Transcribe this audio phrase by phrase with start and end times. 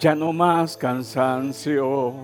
[0.00, 2.14] Ya no más cansancio.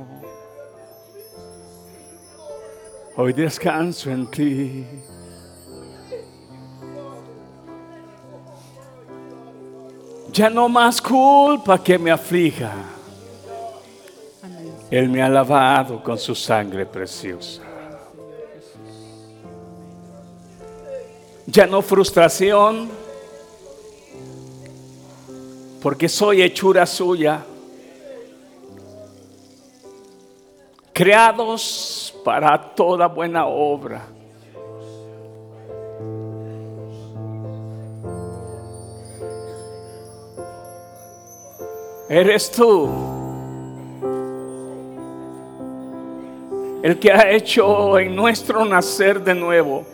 [3.19, 4.87] Hoy descanso en ti.
[10.33, 12.73] Ya no más culpa que me aflija.
[14.91, 17.61] Él me ha lavado con su sangre preciosa.
[21.45, 22.89] Ya no frustración,
[25.83, 27.45] porque soy hechura suya.
[30.97, 34.07] Creados para toda buena obra.
[42.09, 42.89] Eres tú
[46.83, 49.85] el que ha hecho en nuestro nacer de nuevo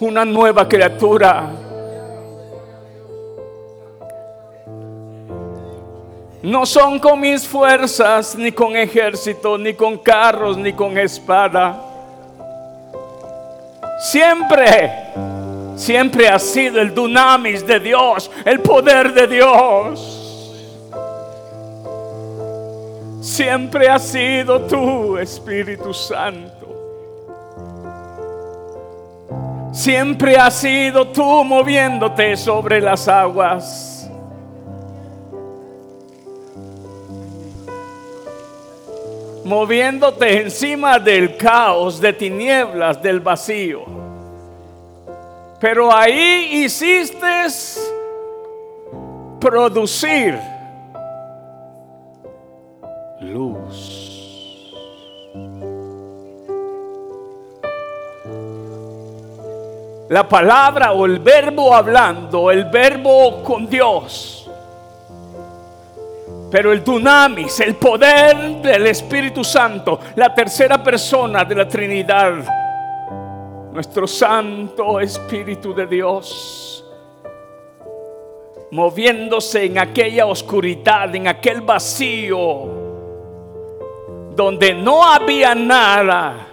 [0.00, 1.69] una nueva criatura.
[6.42, 11.78] No son con mis fuerzas, ni con ejército, ni con carros, ni con espada.
[14.00, 14.90] Siempre,
[15.76, 20.16] siempre ha sido el dunamis de Dios, el poder de Dios.
[23.20, 26.60] Siempre ha sido tú, Espíritu Santo.
[29.72, 33.99] Siempre ha sido tú moviéndote sobre las aguas.
[39.50, 43.82] Moviéndote encima del caos, de tinieblas, del vacío.
[45.58, 47.46] Pero ahí hiciste
[49.40, 50.38] producir
[53.22, 54.72] luz.
[60.10, 64.39] La palabra o el verbo hablando, el verbo con Dios.
[66.50, 72.32] Pero el dunamis, el poder del Espíritu Santo, la tercera persona de la Trinidad,
[73.72, 76.84] nuestro Santo Espíritu de Dios,
[78.72, 82.80] moviéndose en aquella oscuridad, en aquel vacío,
[84.34, 86.50] donde no había nada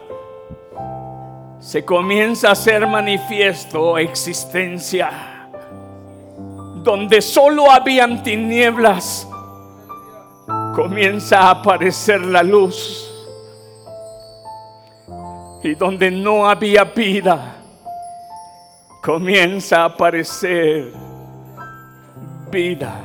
[1.59, 5.09] se comienza a hacer manifiesto existencia.
[6.75, 9.26] Donde solo habían tinieblas,
[10.77, 13.11] comienza a aparecer la luz.
[15.63, 17.55] Y donde no había vida,
[19.01, 20.93] comienza a aparecer
[22.51, 23.01] vida.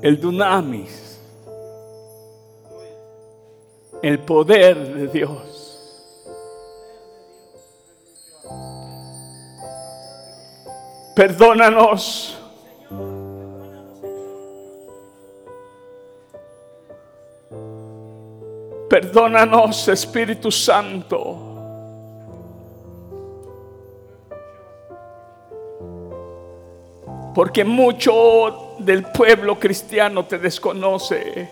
[0.00, 1.20] el dunamis,
[4.00, 5.47] el poder de Dios.
[11.18, 12.38] Perdónanos.
[18.88, 21.36] Perdónanos, Espíritu Santo.
[27.34, 31.48] Porque mucho del pueblo cristiano te desconoce.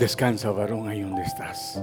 [0.00, 1.78] Descansa, varón, ahí donde estás.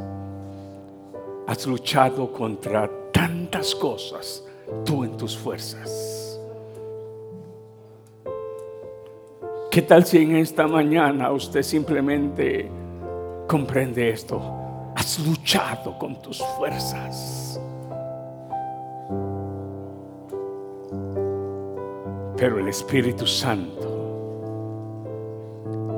[1.46, 4.44] Has luchado contra tantas cosas,
[4.84, 6.40] tú en tus fuerzas.
[9.70, 12.68] ¿Qué tal si en esta mañana usted simplemente
[13.48, 14.42] comprende esto?
[14.96, 17.62] Has luchado con tus fuerzas.
[22.36, 23.87] Pero el Espíritu Santo,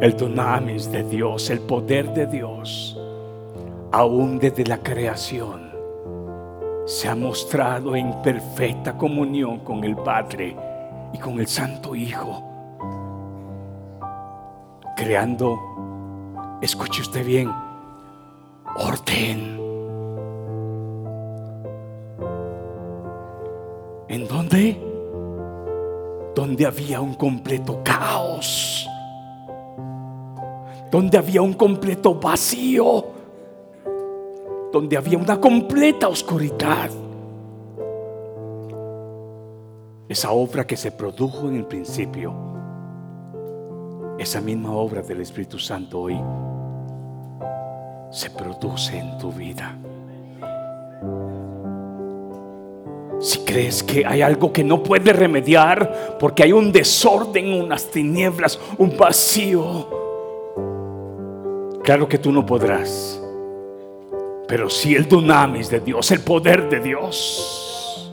[0.02, 2.98] el dunamis de Dios, el poder de Dios,
[3.92, 5.70] aún desde la creación,
[6.86, 10.56] se ha mostrado en perfecta comunión con el Padre
[11.14, 12.50] y con el Santo Hijo
[15.00, 15.58] creando,
[16.62, 17.50] escuche usted bien,
[18.76, 19.58] orden.
[24.10, 24.78] ¿En dónde?
[26.36, 28.89] Donde había un completo caos.
[30.92, 33.06] Donde había un completo vacío.
[34.72, 36.90] Donde había una completa oscuridad.
[40.08, 42.50] Esa obra que se produjo en el principio
[44.20, 46.20] esa misma obra del Espíritu Santo hoy
[48.12, 49.78] se produce en tu vida.
[53.22, 58.60] Si crees que hay algo que no puedes remediar porque hay un desorden, unas tinieblas,
[58.78, 60.09] un vacío,
[61.84, 63.22] claro que tú no podrás.
[64.48, 68.12] Pero si el dunamis de Dios, el poder de Dios,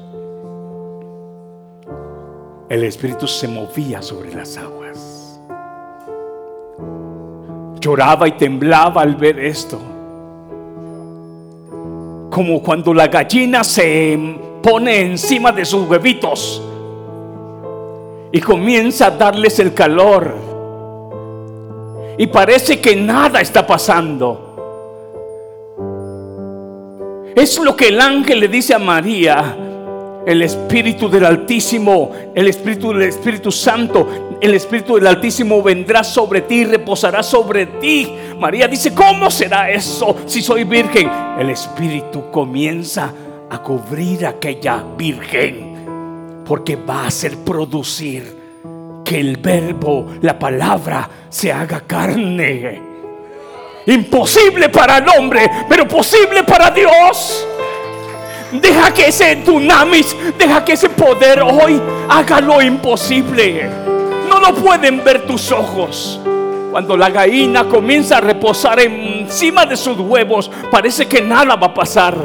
[2.68, 5.40] el Espíritu se movía sobre las aguas.
[7.80, 9.78] Lloraba y temblaba al ver esto.
[12.30, 14.18] Como cuando la gallina se
[14.62, 16.60] pone encima de sus huevitos
[18.32, 20.55] y comienza a darles el calor.
[22.18, 24.46] Y parece que nada está pasando.
[27.36, 29.56] Es lo que el ángel le dice a María.
[30.26, 36.40] El Espíritu del Altísimo, el Espíritu del Espíritu Santo, el Espíritu del Altísimo vendrá sobre
[36.40, 38.12] ti y reposará sobre ti.
[38.36, 41.08] María dice, ¿cómo será eso si soy virgen?
[41.38, 43.12] El Espíritu comienza
[43.48, 48.35] a cubrir aquella virgen, porque va a hacer producir
[49.06, 52.82] que el verbo, la palabra, se haga carne.
[53.86, 57.46] Imposible para el hombre, pero posible para Dios.
[58.50, 63.70] Deja que ese dunamis, deja que ese poder hoy haga lo imposible.
[64.28, 66.20] No lo pueden ver tus ojos.
[66.72, 71.74] Cuando la gallina comienza a reposar encima de sus huevos, parece que nada va a
[71.74, 72.16] pasar.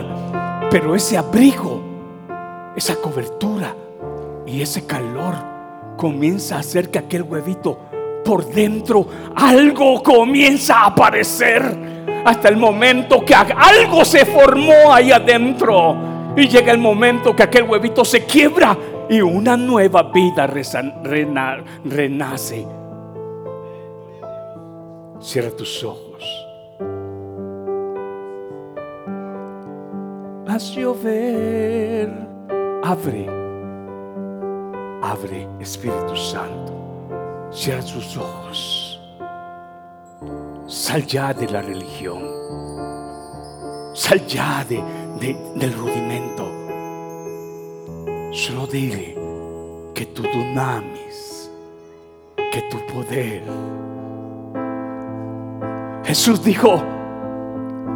[0.71, 1.79] Pero ese abrigo,
[2.75, 3.75] esa cobertura
[4.47, 5.50] y ese calor
[6.01, 7.77] comienza a hacer que aquel huevito
[8.25, 9.05] por dentro
[9.35, 11.61] algo comienza a aparecer
[12.25, 15.95] hasta el momento que algo se formó ahí adentro
[16.35, 18.75] y llega el momento que aquel huevito se quiebra
[19.11, 22.65] y una nueva vida renace.
[25.19, 26.47] Cierra tus ojos.
[30.47, 32.11] haz llover.
[32.83, 33.40] Abre,
[35.01, 37.49] abre Espíritu Santo.
[37.51, 38.99] Cierra sus ojos.
[40.67, 42.21] Sal ya de la religión.
[43.93, 44.81] Sal ya de,
[45.55, 46.47] del rudimento.
[48.31, 49.17] Solo dile
[49.93, 51.51] que tu dunamis,
[52.51, 53.43] que tu poder.
[56.05, 56.81] Jesús dijo,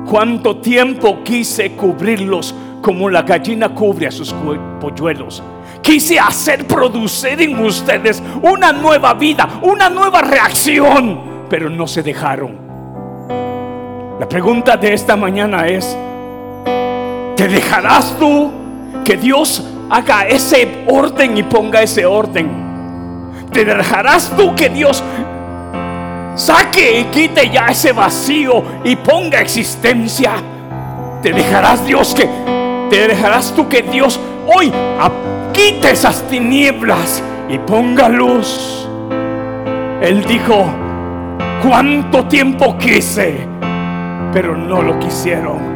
[0.09, 2.53] Cuánto tiempo quise cubrirlos
[2.83, 4.33] como la gallina cubre a sus
[4.79, 5.41] polluelos.
[5.85, 12.57] Quise hacer producir en ustedes una nueva vida, una nueva reacción, pero no se dejaron.
[14.19, 15.95] La pregunta de esta mañana es,
[17.35, 18.51] ¿te dejarás tú
[19.03, 23.45] que Dios haga ese orden y ponga ese orden?
[23.51, 25.03] ¿Te dejarás tú que Dios
[26.33, 30.33] saque y quite ya ese vacío y ponga existencia.
[31.21, 32.27] Te dejarás Dios que,
[32.89, 34.71] te dejarás tú que Dios hoy
[35.55, 38.87] quite esas tinieblas y ponga luz.
[40.01, 40.65] Él dijo,
[41.63, 43.47] cuánto tiempo quise,
[44.33, 45.75] pero no lo quisieron.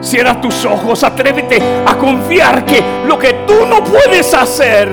[0.00, 4.88] Cierra tus ojos, atrévete a confiar que lo que tú no puedes hacer,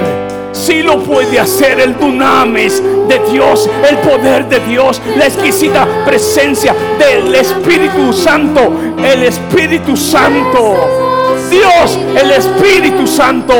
[0.51, 6.73] si lo puede hacer el dunamis de Dios, el poder de Dios, la exquisita presencia
[6.97, 11.05] del Espíritu Santo, el Espíritu Santo.
[11.55, 13.53] Dios, el Espíritu Santo,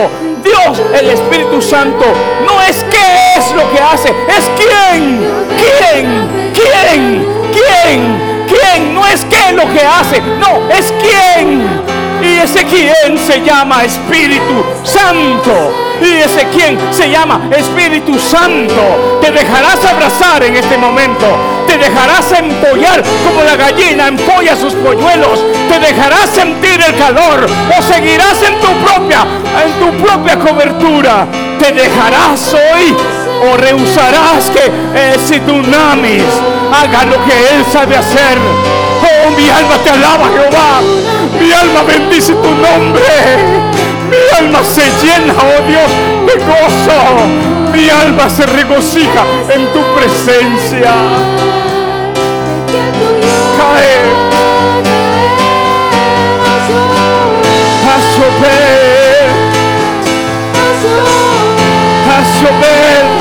[0.44, 2.04] Dios, el Espíritu Santo,
[2.46, 5.26] no es qué es lo que hace, es quién,
[5.58, 6.06] quién,
[6.54, 11.85] quién, quién, quién, no es qué lo que hace, no, es quién.
[12.26, 15.72] Y ese quién se llama Espíritu Santo.
[16.02, 19.20] Y ese quien se llama Espíritu Santo.
[19.22, 21.26] Te dejarás abrazar en este momento.
[21.68, 25.40] Te dejarás empollar como la gallina empolla sus polluelos.
[25.70, 29.26] Te dejarás sentir el calor o seguirás en tu propia,
[29.64, 31.28] en tu propia cobertura.
[31.60, 32.96] Te dejarás hoy
[33.52, 34.72] o rehusarás que
[35.14, 36.24] ese dunamis
[36.74, 38.38] haga lo que él sabe hacer.
[39.26, 40.82] Oh, mi alma te alaba, Jehová.
[41.40, 43.02] Mi alma bendice tu nombre.
[44.10, 45.92] Mi alma se llena, oh Dios,
[46.28, 47.00] de gozo.
[47.74, 50.94] Mi alma se regocija en tu presencia.
[53.58, 53.96] Cae.
[57.90, 59.30] A llover.
[62.12, 63.15] A llover.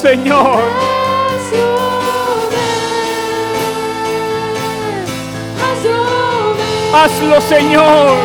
[0.00, 0.62] Señor.
[6.94, 8.16] Hazlo, Señor.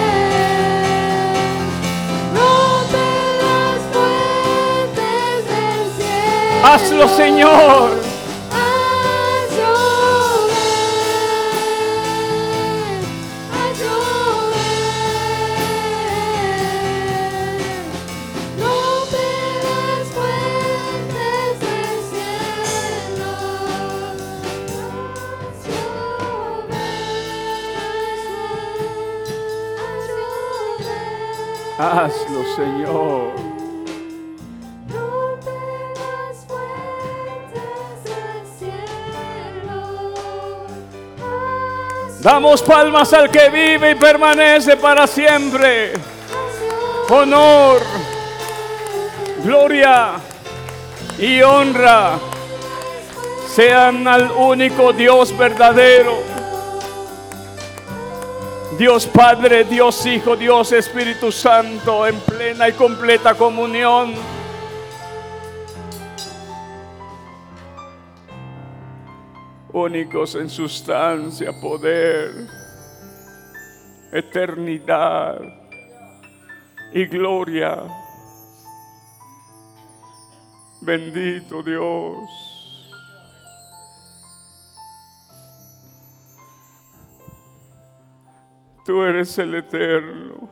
[6.64, 8.03] Hazlo, Señor.
[31.78, 33.34] Hazlo, Señor.
[42.22, 45.94] Damos palmas al que vive y permanece para siempre.
[47.10, 47.82] Honor,
[49.44, 50.14] gloria
[51.20, 52.18] y honra
[53.54, 56.33] sean al único Dios verdadero
[58.78, 64.14] Dios Padre, Dios Hijo, Dios Espíritu Santo, en plena y completa comunión.
[69.72, 72.32] Únicos en sustancia, poder,
[74.12, 75.40] eternidad
[76.94, 77.84] y gloria.
[80.82, 82.53] Bendito Dios.
[88.84, 90.50] Tú eres el eterno.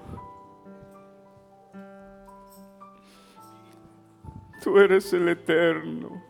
[4.64, 6.22] Tú eres el eterno.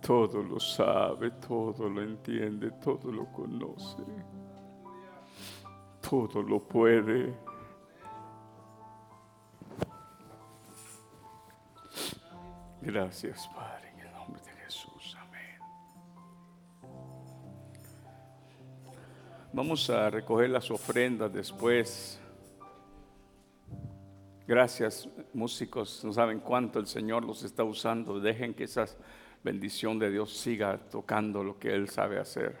[0.00, 4.02] Todo lo sabe, todo lo entiende, todo lo conoce.
[6.00, 7.34] Todo lo puede.
[12.80, 13.81] Gracias, Padre.
[19.54, 22.18] Vamos a recoger las ofrendas después.
[24.46, 26.02] Gracias, músicos.
[26.04, 28.18] No saben cuánto el Señor los está usando.
[28.18, 28.86] Dejen que esa
[29.42, 32.56] bendición de Dios siga tocando lo que Él sabe hacer.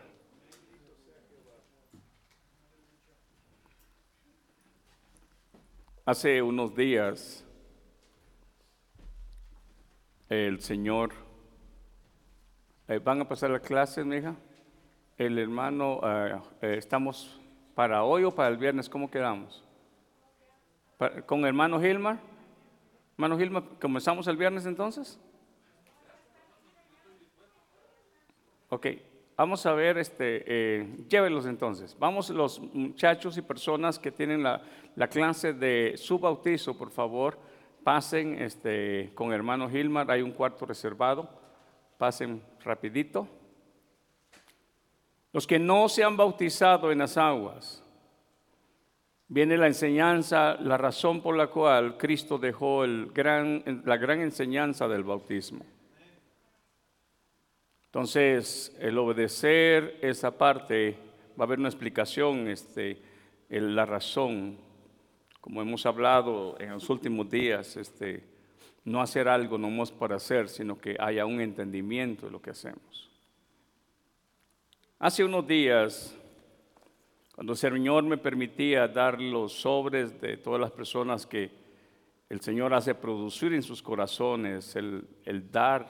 [6.04, 7.42] Hace unos días
[10.28, 11.14] el Señor,
[12.86, 14.36] eh, ¿van a pasar la clase, mi hija?
[15.26, 16.00] El hermano,
[16.60, 17.40] eh, estamos
[17.74, 19.64] para hoy o para el viernes, ¿cómo quedamos?
[21.26, 22.18] ¿Con hermano Gilmar?
[23.14, 25.18] Hermano Gilmar, ¿comenzamos el viernes entonces?
[28.68, 28.86] Ok,
[29.36, 31.96] vamos a ver, este, eh, llévelos entonces.
[31.98, 34.62] Vamos los muchachos y personas que tienen la,
[34.96, 37.38] la clase de su bautizo, por favor,
[37.84, 41.28] pasen este, con hermano Gilmar, hay un cuarto reservado,
[41.98, 43.28] pasen rapidito.
[45.32, 47.82] Los que no se han bautizado en las aguas,
[49.28, 54.86] viene la enseñanza, la razón por la cual Cristo dejó el gran, la gran enseñanza
[54.88, 55.64] del bautismo.
[57.86, 60.96] Entonces, el obedecer esa parte,
[61.38, 63.00] va a haber una explicación, este,
[63.48, 64.58] la razón,
[65.40, 68.24] como hemos hablado en los últimos días, este,
[68.84, 73.11] no hacer algo nomás para hacer, sino que haya un entendimiento de lo que hacemos.
[75.02, 76.16] Hace unos días,
[77.34, 81.50] Cuando el Señor me permitía dar los sobres de todas las personas que
[82.28, 85.88] el Señor hace producir en sus corazones, el, dar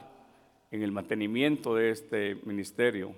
[0.70, 3.14] en el mantenimiento de este ministerio,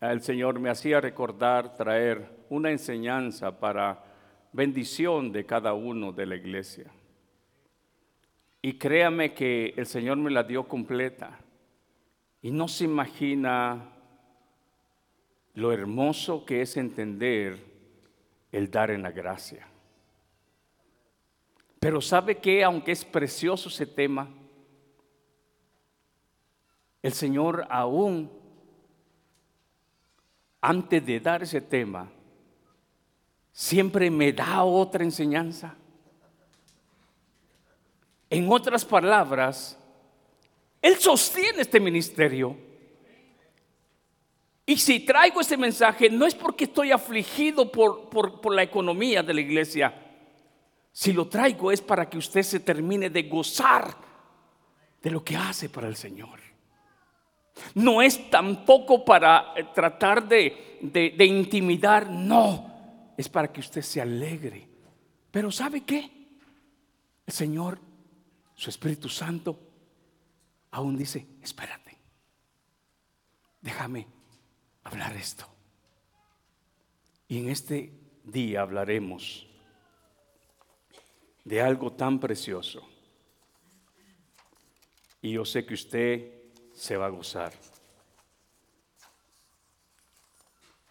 [0.00, 4.02] el Señor me hacía recordar, traer una enseñanza para
[4.52, 6.90] bendición de cada uno de la iglesia.
[8.60, 11.38] Y créame que el Señor me la dio completa.
[12.42, 13.92] Y no se imagina
[15.56, 17.58] lo hermoso que es entender
[18.52, 19.66] el dar en la gracia.
[21.80, 24.28] Pero sabe que aunque es precioso ese tema,
[27.02, 28.30] el Señor aún,
[30.60, 32.10] antes de dar ese tema,
[33.50, 35.74] siempre me da otra enseñanza.
[38.28, 39.78] En otras palabras,
[40.82, 42.66] Él sostiene este ministerio.
[44.68, 49.32] Y si traigo este mensaje, no es porque estoy afligido por, por, la economía de
[49.32, 49.94] la iglesia.
[50.90, 53.96] Si lo traigo es para que usted se termine de gozar
[55.00, 56.40] de lo que hace para el Señor.
[57.74, 64.00] No es tampoco para eh, tratar de, de, intimidar, no, es para que usted se
[64.00, 64.68] alegre.
[65.30, 66.10] Pero ¿sabe qué?
[67.24, 67.78] El Señor,
[68.56, 69.58] su Espíritu Santo,
[70.72, 71.96] aún dice, espérate,
[73.60, 74.15] déjame
[74.86, 75.46] hablar esto.
[77.28, 79.46] Y en este día hablaremos
[81.44, 82.88] de algo tan precioso.
[85.20, 86.32] Y yo sé que usted
[86.72, 87.52] se va a gozar.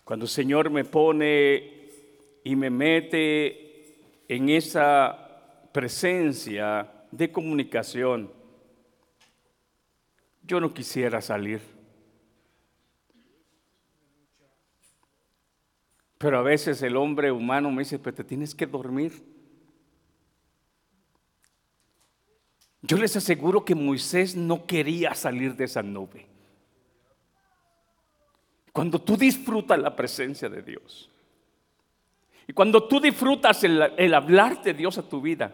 [0.03, 1.89] Cuando el Señor me pone
[2.43, 3.95] y me mete
[4.27, 8.31] en esa presencia de comunicación,
[10.43, 11.74] yo no quisiera salir.
[16.17, 19.23] Pero a veces el hombre humano me dice, pero te tienes que dormir.
[22.81, 26.27] Yo les aseguro que Moisés no quería salir de esa nube.
[28.71, 31.09] Cuando tú disfrutas la presencia de Dios
[32.47, 35.51] y cuando tú disfrutas el, hablar de Dios a tu vida,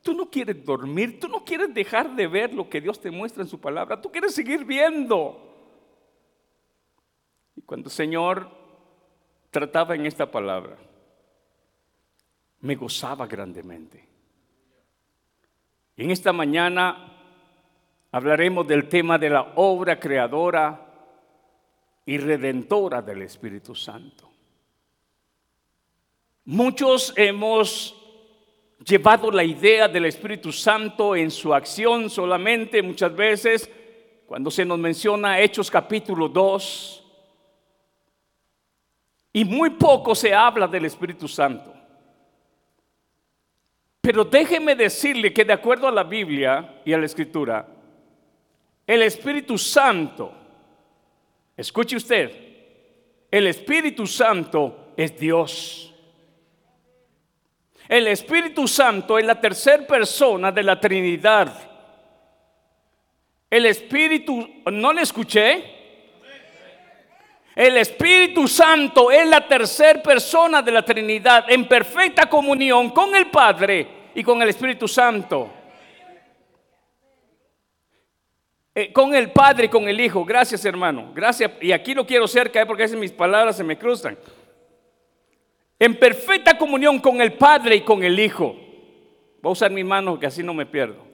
[0.00, 3.42] tú no quieres dormir, tú no quieres dejar de ver lo que Dios te muestra
[3.42, 5.52] en su palabra, tú quieres seguir viendo.
[7.54, 8.61] Y cuando Señor
[9.52, 10.76] trataba en esta palabra,
[12.60, 14.08] me gozaba grandemente.
[15.94, 17.12] En esta mañana
[18.10, 20.88] hablaremos del tema de la obra creadora
[22.06, 24.30] y redentora del Espíritu Santo.
[26.46, 27.94] Muchos hemos
[28.82, 33.70] llevado la idea del Espíritu Santo en su acción solamente muchas veces
[34.26, 37.01] cuando se nos menciona Hechos capítulo 2
[39.32, 41.72] y muy poco se habla del Espíritu Santo.
[44.00, 47.66] Pero déjeme decirle que de acuerdo a la Biblia y a la Escritura,
[48.86, 50.32] el Espíritu Santo,
[51.56, 52.30] escuche usted,
[53.30, 55.94] el Espíritu Santo es Dios.
[57.88, 61.70] El Espíritu Santo es la tercera persona de la Trinidad.
[63.48, 65.81] El Espíritu, ¿no le escuché?
[67.54, 73.26] El Espíritu Santo es la tercera persona de la Trinidad en perfecta comunión con el
[73.26, 75.50] Padre y con el Espíritu Santo.
[78.74, 80.24] Eh, con el Padre y con el Hijo.
[80.24, 81.12] Gracias, hermano.
[81.14, 81.50] Gracias.
[81.60, 82.66] Y aquí lo quiero cerca ¿eh?
[82.66, 84.16] porque a veces mis palabras se me cruzan.
[85.78, 88.56] En perfecta comunión con el Padre y con el Hijo.
[89.42, 91.04] Voy a usar mi mano que así no me pierdo.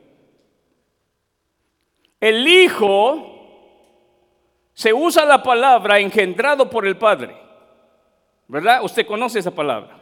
[2.21, 3.38] El Hijo
[4.79, 7.37] se usa la palabra engendrado por el Padre.
[8.47, 8.85] ¿Verdad?
[8.85, 9.99] Usted conoce esa palabra.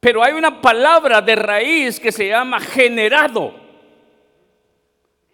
[0.00, 3.54] Pero hay una palabra de raíz que se llama generado.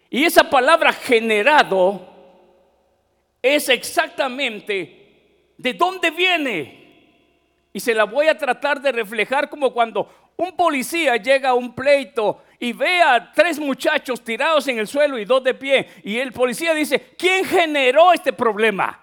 [0.09, 2.07] Y esa palabra generado
[3.41, 7.19] es exactamente de dónde viene.
[7.73, 11.73] Y se la voy a tratar de reflejar como cuando un policía llega a un
[11.73, 15.87] pleito y ve a tres muchachos tirados en el suelo y dos de pie.
[16.03, 19.01] Y el policía dice, ¿quién generó este problema?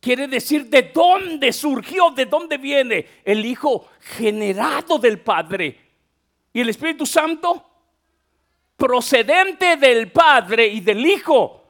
[0.00, 5.78] Quiere decir de dónde surgió, de dónde viene el Hijo generado del Padre.
[6.52, 7.64] Y el Espíritu Santo
[8.76, 11.64] procedente del Padre y del Hijo.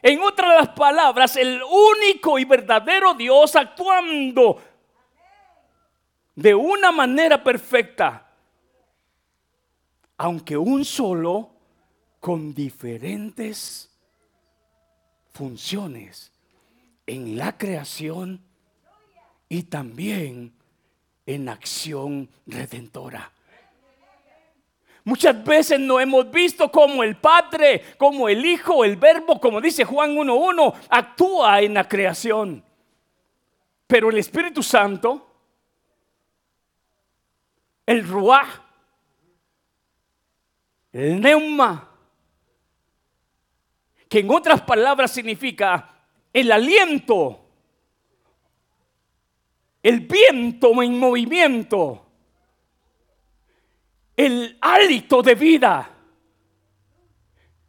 [0.00, 4.62] En otras palabras, el único y verdadero Dios actuando
[6.38, 8.28] de una manera perfecta
[10.18, 11.50] aunque un solo,
[12.20, 13.88] con diferentes
[15.32, 16.32] funciones
[17.06, 18.40] en la creación
[19.48, 20.52] y también
[21.24, 23.30] en acción redentora.
[25.04, 29.84] Muchas veces no hemos visto cómo el Padre, como el Hijo, el Verbo, como dice
[29.84, 32.64] Juan 1.1, actúa en la creación.
[33.86, 35.27] Pero el Espíritu Santo,
[37.88, 38.48] el Ruach,
[40.92, 41.88] el Neuma,
[44.08, 45.88] que en otras palabras significa
[46.32, 47.40] el aliento,
[49.82, 52.04] el viento en movimiento
[54.18, 55.90] el hálito de vida.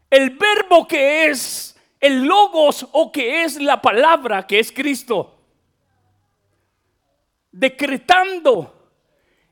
[0.09, 5.37] El verbo que es el logos o que es la palabra que es Cristo.
[7.51, 8.78] Decretando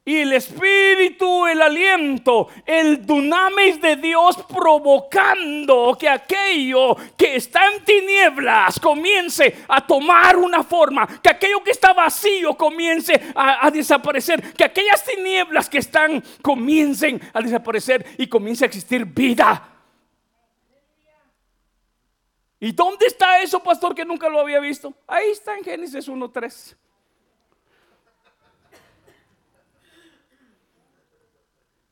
[0.08, 7.84] y el espíritu, el aliento, el dunamis de Dios provocando que aquello que está en
[7.84, 14.54] tinieblas comience a tomar una forma, que aquello que está vacío comience a, a desaparecer,
[14.54, 19.74] que aquellas tinieblas que están comiencen a desaparecer y comience a existir vida.
[22.62, 24.94] ¿Y dónde está eso, pastor, que nunca lo había visto?
[25.06, 26.78] Ahí está en Génesis 1.3.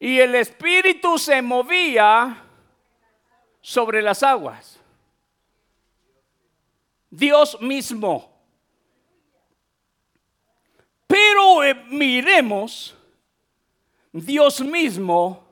[0.05, 2.43] Y el espíritu se movía
[3.59, 4.79] sobre las aguas.
[7.09, 8.31] Dios mismo.
[11.07, 12.95] Pero eh, miremos
[14.11, 15.43] Dios mismo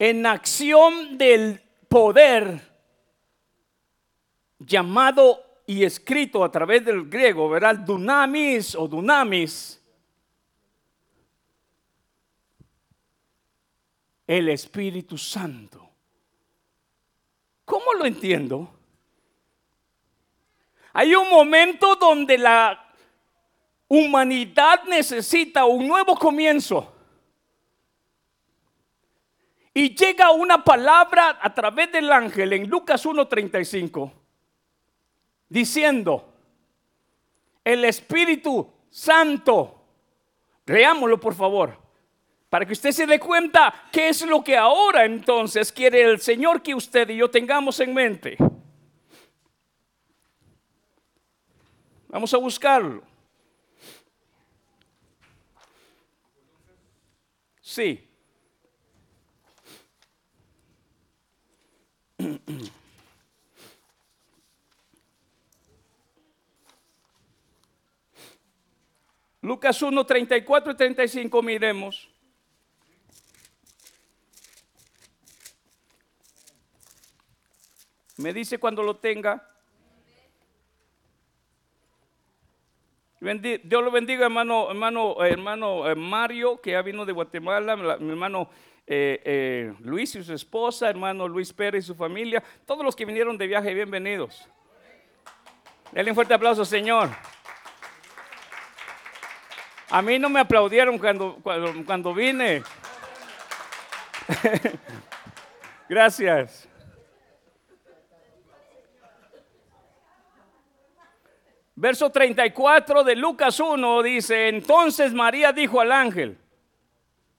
[0.00, 2.60] en acción del poder
[4.58, 7.76] llamado y escrito a través del griego, ¿verdad?
[7.76, 9.77] Dunamis o dunamis
[14.28, 15.88] el Espíritu Santo.
[17.64, 18.70] ¿Cómo lo entiendo?
[20.92, 22.92] Hay un momento donde la
[23.88, 26.94] humanidad necesita un nuevo comienzo.
[29.72, 34.12] Y llega una palabra a través del ángel en Lucas 1.35
[35.48, 36.34] diciendo,
[37.64, 39.82] el Espíritu Santo,
[40.66, 41.87] leámoslo por favor,
[42.48, 46.62] para que usted se dé cuenta qué es lo que ahora entonces quiere el Señor
[46.62, 48.36] que usted y yo tengamos en mente.
[52.08, 53.02] Vamos a buscarlo.
[57.60, 58.02] Sí.
[69.42, 72.08] Lucas 1, 34 y 35, miremos.
[78.18, 79.48] Me dice cuando lo tenga.
[83.20, 88.48] Dios lo bendiga, hermano, hermano, hermano eh, Mario, que ya vino de Guatemala, mi hermano
[88.86, 93.04] eh, eh, Luis y su esposa, hermano Luis Pérez y su familia, todos los que
[93.04, 94.48] vinieron de viaje, bienvenidos.
[95.92, 97.10] Denle un fuerte aplauso, Señor.
[99.90, 102.64] A mí no me aplaudieron cuando, cuando, cuando vine.
[105.88, 106.68] Gracias.
[111.80, 116.36] Verso 34 de Lucas 1 dice, entonces María dijo al ángel,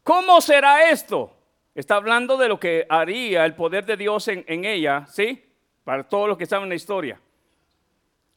[0.01, 1.35] ¿cómo será esto?
[1.75, 5.43] Está hablando de lo que haría el poder de Dios en, en ella, ¿sí?
[5.83, 7.19] Para todos los que saben la historia.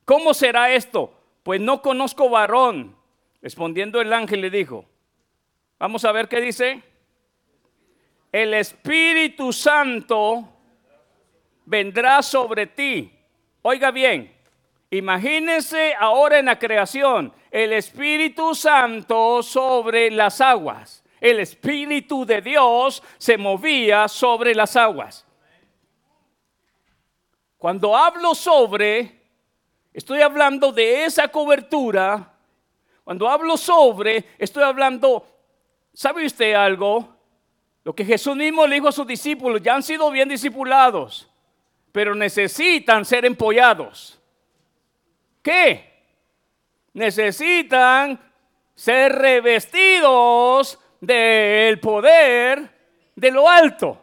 [0.04, 1.16] ¿Cómo será esto?
[1.44, 2.96] Pues no conozco varón.
[3.40, 4.84] Respondiendo el ángel le dijo,
[5.78, 6.82] vamos a ver qué dice.
[8.32, 10.48] El Espíritu Santo
[11.64, 13.16] vendrá sobre ti.
[13.62, 14.41] Oiga bien,
[14.92, 21.02] Imagínense ahora en la creación, el Espíritu Santo sobre las aguas.
[21.18, 25.26] El Espíritu de Dios se movía sobre las aguas.
[27.56, 29.18] Cuando hablo sobre,
[29.94, 32.30] estoy hablando de esa cobertura.
[33.02, 35.26] Cuando hablo sobre, estoy hablando,
[35.94, 37.16] ¿sabe usted algo?
[37.82, 41.30] Lo que Jesús mismo le dijo a sus discípulos, ya han sido bien discipulados,
[41.92, 44.21] pero necesitan ser empollados.
[45.42, 45.92] ¿Qué?
[46.94, 48.20] Necesitan
[48.74, 52.70] ser revestidos del poder
[53.14, 53.98] de lo alto.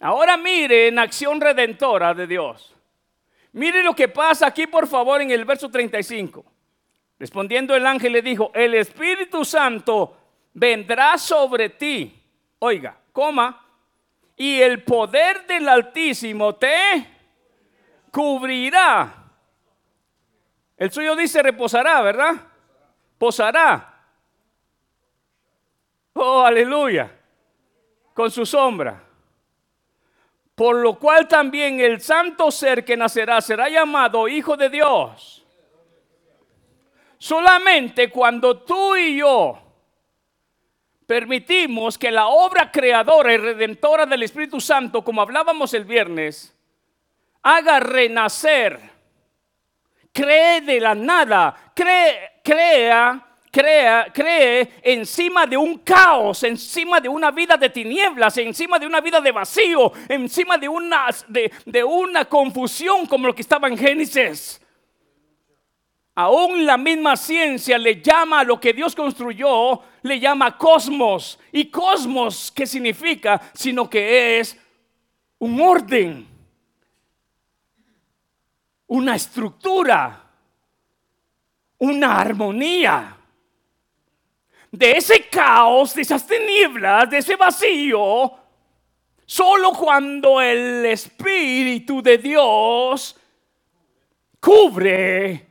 [0.00, 2.74] Ahora miren acción redentora de Dios.
[3.52, 6.44] Mire lo que pasa aquí, por favor, en el verso 35.
[7.18, 10.16] Respondiendo el ángel le dijo, el Espíritu Santo
[10.52, 12.22] vendrá sobre ti.
[12.58, 13.66] Oiga, coma,
[14.36, 17.13] y el poder del Altísimo te
[18.14, 19.12] cubrirá.
[20.76, 22.34] El suyo dice reposará, ¿verdad?
[23.18, 24.06] Posará.
[26.12, 27.10] Oh, aleluya.
[28.14, 29.02] Con su sombra.
[30.54, 35.44] Por lo cual también el santo ser que nacerá será llamado Hijo de Dios.
[37.18, 39.58] Solamente cuando tú y yo
[41.04, 46.54] permitimos que la obra creadora y redentora del Espíritu Santo, como hablábamos el viernes,
[47.44, 48.80] haga renacer,
[50.12, 57.30] cree de la nada, cree, crea crea, cree encima de un caos, encima de una
[57.30, 62.24] vida de tinieblas, encima de una vida de vacío, encima de una, de, de una
[62.24, 64.60] confusión como lo que estaba en Génesis.
[66.16, 71.38] Aún la misma ciencia le llama a lo que Dios construyó, le llama cosmos.
[71.52, 73.40] ¿Y cosmos qué significa?
[73.54, 74.58] Sino que es
[75.38, 76.26] un orden,
[78.86, 80.20] una estructura,
[81.78, 83.16] una armonía
[84.70, 88.32] de ese caos, de esas tinieblas, de ese vacío,
[89.24, 93.16] solo cuando el Espíritu de Dios
[94.40, 95.48] cubre,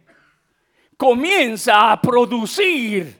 [0.97, 3.17] comienza a producir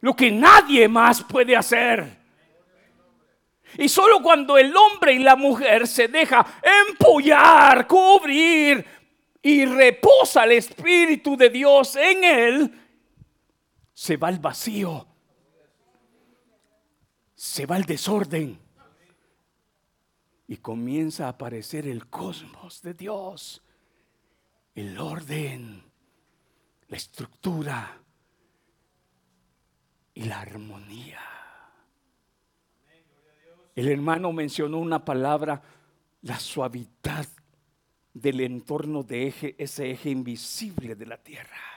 [0.00, 2.18] lo que nadie más puede hacer.
[3.78, 6.44] Y solo cuando el hombre y la mujer se deja
[6.88, 8.84] empollar, cubrir
[9.42, 12.80] y reposa el Espíritu de Dios en él,
[13.92, 15.06] se va el vacío,
[17.34, 18.58] se va el desorden.
[20.46, 23.62] Y comienza a aparecer el cosmos de Dios,
[24.74, 25.84] el orden,
[26.88, 28.02] la estructura
[30.12, 31.20] y la armonía.
[33.76, 35.62] El hermano mencionó una palabra,
[36.22, 37.26] la suavidad
[38.12, 41.70] del entorno de eje, ese eje invisible de la tierra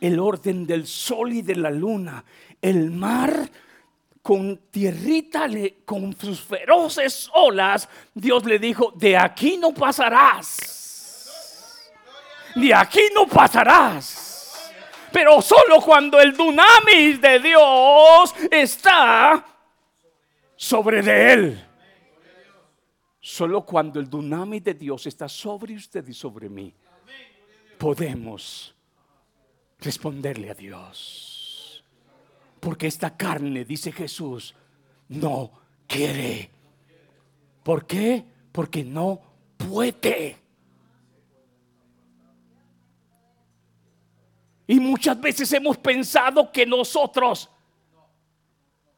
[0.00, 2.24] el orden del sol y de la luna,
[2.60, 3.48] el mar
[4.22, 5.46] con tierrita,
[5.84, 10.74] con sus feroces olas, Dios le dijo, de aquí no pasarás.
[12.54, 14.70] De aquí no pasarás.
[15.12, 19.44] Pero solo cuando el dunamis de Dios está
[20.56, 21.67] sobre de él.
[23.30, 26.72] Solo cuando el dunamis de Dios está sobre usted y sobre mí,
[27.76, 28.74] podemos
[29.78, 31.84] responderle a Dios.
[32.58, 34.54] Porque esta carne, dice Jesús,
[35.08, 35.52] no
[35.86, 36.48] quiere.
[37.62, 38.24] ¿Por qué?
[38.50, 39.20] Porque no
[39.58, 40.38] puede.
[44.66, 47.50] Y muchas veces hemos pensado que nosotros,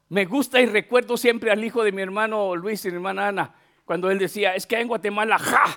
[0.08, 3.59] me gusta y recuerdo siempre al hijo de mi hermano Luis y mi hermana Ana,
[3.90, 5.76] cuando él decía, es que en Guatemala, ja,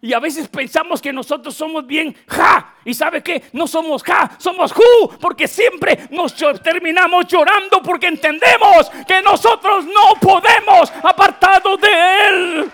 [0.00, 2.74] y a veces pensamos que nosotros somos bien ja.
[2.84, 4.82] Y sabe que no somos ja, somos ju.
[5.20, 12.72] Porque siempre nos terminamos llorando porque entendemos que nosotros no podemos apartado de Él.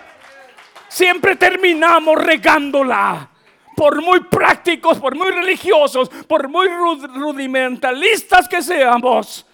[0.87, 3.29] Siempre terminamos regándola.
[3.75, 9.45] Por muy prácticos, por muy religiosos, por muy rudimentalistas que seamos.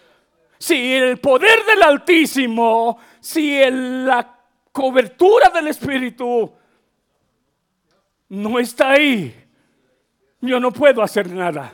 [0.57, 4.32] Si el poder del Altísimo, si la
[4.73, 6.51] cobertura del Espíritu
[8.27, 9.33] no está ahí,
[10.41, 11.71] yo no puedo hacer nada.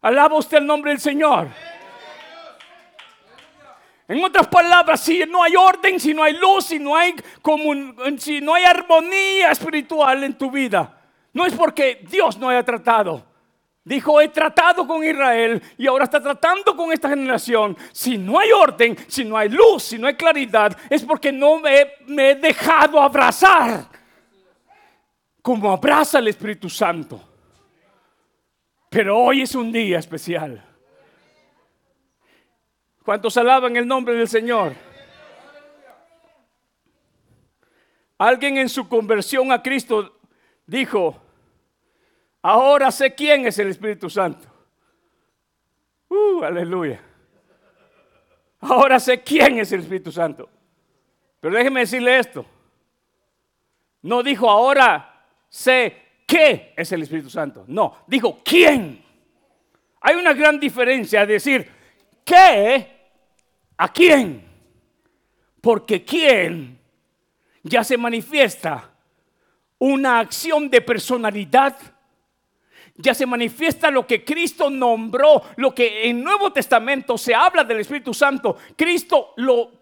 [0.00, 1.48] Alaba usted el nombre del Señor.
[4.08, 7.14] En otras palabras, si no hay orden, si no hay luz, si no hay,
[8.18, 11.00] si no hay armonía espiritual en tu vida,
[11.32, 13.29] no es porque Dios no haya tratado.
[13.90, 17.76] Dijo, he tratado con Israel y ahora está tratando con esta generación.
[17.90, 21.58] Si no hay orden, si no hay luz, si no hay claridad, es porque no
[21.58, 23.88] me, he dejado abrazar
[25.42, 27.20] como abraza el Espíritu Santo.
[28.88, 30.64] Pero hoy es un día especial.
[33.04, 34.72] ¿Cuántos alaban el nombre del Señor?
[38.18, 40.20] Alguien en su conversión a Cristo
[40.64, 41.20] dijo,
[42.42, 44.48] Ahora sé quién es el Espíritu Santo.
[46.08, 47.00] Uh, aleluya.
[48.60, 50.48] Ahora sé quién es el Espíritu Santo.
[51.40, 52.44] Pero déjeme decirle esto.
[54.02, 57.64] No dijo ahora sé qué es el Espíritu Santo.
[57.66, 59.04] No, dijo quién.
[60.00, 61.70] Hay una gran diferencia decir
[62.24, 63.10] qué
[63.76, 64.48] a quién.
[65.60, 66.78] Porque quién
[67.62, 68.90] ya se manifiesta
[69.78, 71.76] una acción de personalidad
[73.02, 77.80] ya se manifiesta lo que Cristo nombró, lo que en Nuevo Testamento se habla del
[77.80, 78.56] Espíritu Santo.
[78.76, 79.72] Cristo lo,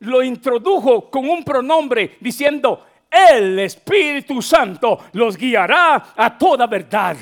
[0.00, 7.16] lo, introdujo con un pronombre diciendo, el Espíritu Santo los guiará a toda verdad.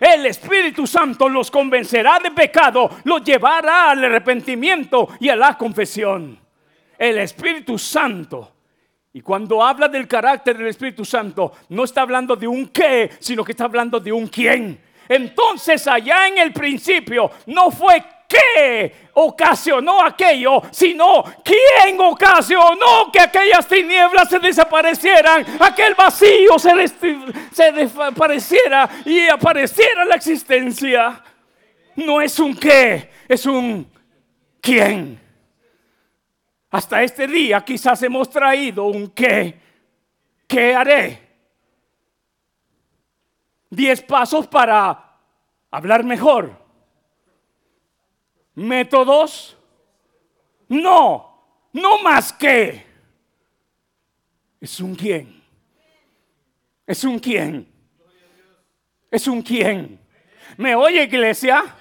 [0.00, 6.38] El Espíritu Santo los convencerá de pecado, los llevará al arrepentimiento y a la confesión.
[6.98, 8.53] El Espíritu Santo.
[9.16, 13.44] Y cuando habla del carácter del Espíritu Santo, no está hablando de un qué, sino
[13.44, 14.80] que está hablando de un quién.
[15.08, 23.68] Entonces allá en el principio no fue qué ocasionó aquello, sino quién ocasionó que aquellas
[23.68, 26.72] tinieblas se desaparecieran, aquel vacío se,
[27.52, 31.22] se desapareciera y apareciera la existencia.
[31.94, 33.88] No es un qué, es un
[34.60, 35.23] quién.
[36.74, 39.60] Hasta este día quizás hemos traído un qué.
[40.48, 41.20] ¿Qué haré?
[43.70, 45.20] Diez pasos para
[45.70, 46.64] hablar mejor
[48.56, 49.56] métodos.
[50.68, 52.84] No, no más que.
[54.60, 55.44] Es un quién.
[56.88, 57.72] Es un quién.
[59.12, 60.00] Es un quién.
[60.56, 61.76] ¿Me oye iglesia?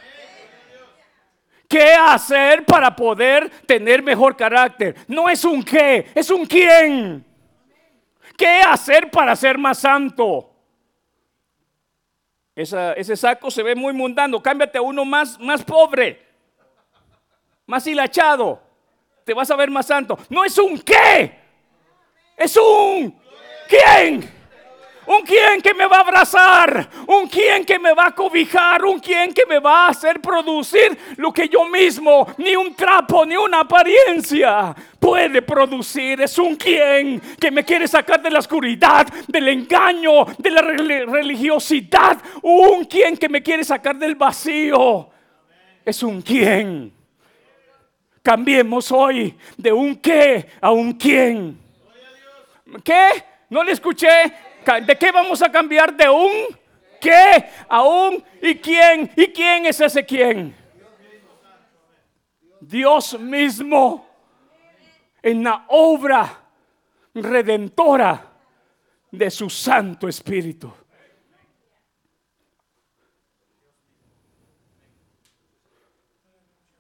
[1.74, 4.96] ¿Qué hacer para poder tener mejor carácter?
[5.08, 7.26] No es un qué, es un quién.
[8.38, 10.52] ¿Qué hacer para ser más santo?
[12.56, 14.40] ese saco se ve muy mundano.
[14.40, 16.24] Cámbiate a uno más, más pobre
[17.66, 18.62] más hilachado,
[19.24, 20.18] te vas a ver más santo.
[20.30, 21.40] No es un qué,
[22.38, 23.20] es un
[23.68, 24.43] quién.
[25.06, 29.00] Un quién que me va a abrazar, un quién que me va a cobijar, un
[29.00, 33.36] quién que me va a hacer producir lo que yo mismo, ni un trapo, ni
[33.36, 34.74] una apariencia
[35.04, 36.22] puede producir.
[36.22, 42.18] Es un quién que me quiere sacar de la oscuridad, del engaño, de la religiosidad.
[42.42, 45.10] Un quién que me quiere sacar del vacío.
[45.84, 46.94] Es un quién.
[48.22, 51.60] Cambiemos hoy de un qué a un quién.
[52.82, 53.10] ¿Qué?
[53.50, 54.08] No le escuché.
[54.64, 56.32] ¿De qué vamos a cambiar de un
[57.00, 59.12] qué a un y quién?
[59.16, 60.56] ¿Y quién es ese quién?
[62.60, 64.08] Dios mismo
[65.22, 66.44] en la obra
[67.14, 68.32] redentora
[69.12, 70.74] de su Santo Espíritu.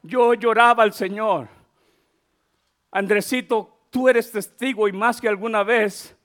[0.01, 1.47] Yo lloraba al Señor.
[2.91, 6.15] Andresito, tú eres testigo y más que alguna vez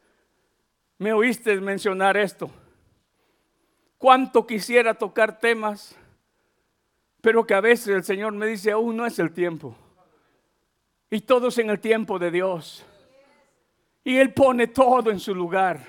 [0.98, 2.50] me oíste mencionar esto.
[3.96, 5.96] Cuánto quisiera tocar temas,
[7.20, 9.76] pero que a veces el Señor me dice, aún no es el tiempo.
[11.10, 12.84] Y todos en el tiempo de Dios.
[14.04, 15.80] Y Él pone todo en su lugar.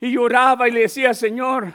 [0.00, 1.72] Y lloraba y le decía, Señor,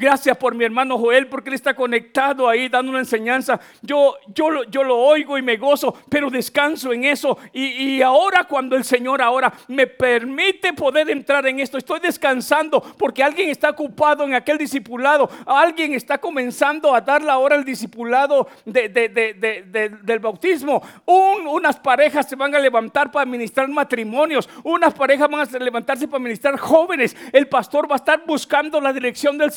[0.00, 3.60] Gracias por mi hermano Joel porque él está conectado ahí dando una enseñanza.
[3.82, 7.36] Yo, yo, yo lo oigo y me gozo, pero descanso en eso.
[7.52, 13.22] Y, ahora cuando el Señor ahora me permite poder entrar en esto, estoy descansando porque
[13.22, 15.28] alguien está ocupado en aquel discipulado.
[15.44, 20.80] Alguien está comenzando a dar la hora al discipulado del bautismo.
[21.04, 24.48] unas parejas se van a levantar para administrar matrimonios.
[24.64, 27.14] Unas parejas van a levantarse para administrar jóvenes.
[27.34, 29.50] El pastor va a estar buscando la dirección del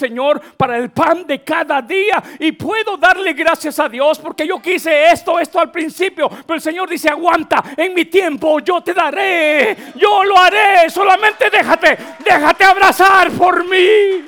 [0.57, 2.21] Para el pan de cada día.
[2.39, 6.29] Y puedo darle gracias a Dios porque yo quise esto, esto al principio.
[6.29, 10.89] Pero el Señor dice, aguanta, en mi tiempo yo te daré, yo lo haré.
[10.89, 14.25] Solamente déjate, déjate abrazar por mí.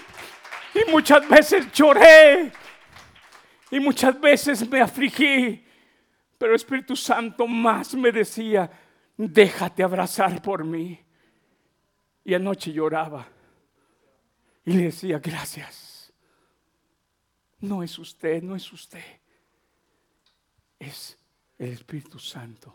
[0.75, 2.51] Y muchas veces lloré.
[3.71, 5.63] Y muchas veces me afligí.
[6.37, 8.69] Pero el Espíritu Santo más me decía,
[9.17, 10.99] déjate abrazar por mí.
[12.23, 13.27] Y anoche lloraba.
[14.65, 15.94] Y le decía, gracias.
[17.65, 19.03] No es usted, no es usted.
[20.77, 21.17] Es
[21.57, 22.73] el Espíritu Santo.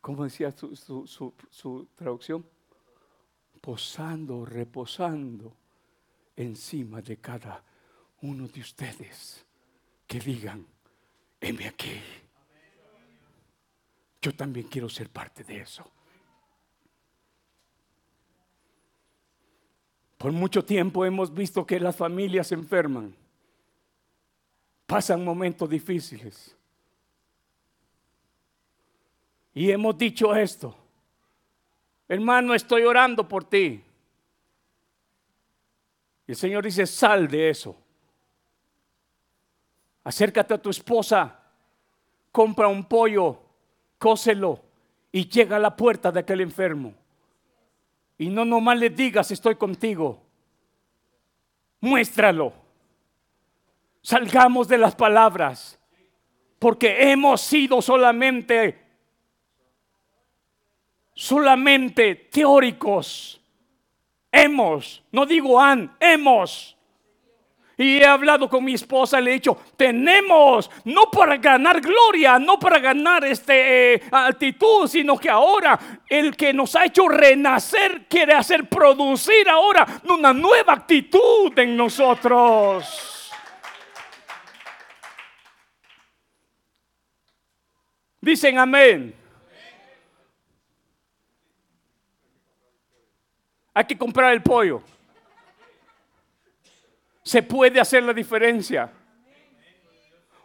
[0.00, 2.46] ¿Cómo decía su, traducción?
[3.60, 5.56] Posando, reposando
[6.36, 7.64] encima de cada
[8.22, 9.44] uno de ustedes
[10.06, 10.64] que digan,
[11.40, 12.00] heme aquí.
[14.22, 15.84] Yo también quiero ser parte de eso.
[20.16, 23.19] Por mucho tiempo hemos visto que las familias se enferman
[24.90, 26.56] pasan momentos difíciles.
[29.54, 30.76] Y hemos dicho esto,
[32.08, 33.84] hermano, estoy orando por ti.
[36.26, 37.76] Y el Señor dice, sal de eso.
[40.02, 41.40] Acércate a tu esposa,
[42.32, 43.40] compra un pollo,
[43.96, 44.60] cóselo
[45.12, 46.94] y llega a la puerta de aquel enfermo.
[48.18, 50.20] Y no nomás le digas, estoy contigo.
[51.80, 52.69] Muéstralo.
[54.02, 55.78] Salgamos de las palabras,
[56.58, 58.90] porque hemos sido solamente
[61.20, 63.38] solamente teóricos.
[64.32, 66.76] Hemos, no digo han, hemos.
[67.76, 72.58] Y he hablado con mi esposa, le he dicho, tenemos, no para ganar gloria, no
[72.58, 75.78] para ganar este eh, altitud, sino que ahora
[76.08, 83.19] el que nos ha hecho renacer quiere hacer producir ahora una nueva actitud en nosotros.
[88.20, 89.14] Dicen amén.
[93.72, 94.82] Hay que comprar el pollo.
[97.22, 98.92] Se puede hacer la diferencia.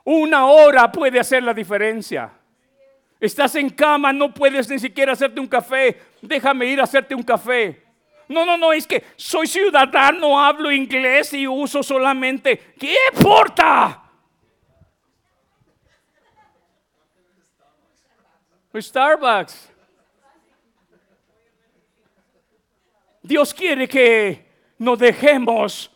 [0.04, 2.32] Una hora puede hacer la diferencia.
[3.20, 6.00] Estás en cama, no puedes ni siquiera hacerte un café.
[6.22, 7.84] Déjame ir a hacerte un café.
[8.28, 12.74] No, no, no, es que soy ciudadano, hablo inglés y uso solamente.
[12.80, 14.05] ¿Qué importa?
[18.82, 19.72] Starbucks.
[23.22, 24.46] Dios quiere que
[24.78, 25.92] nos dejemos